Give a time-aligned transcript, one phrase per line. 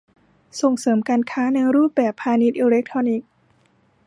[0.61, 3.27] ส่งเสริมการค้าในรูปแบบพาณิชย์อิเล็กทรอนิกส์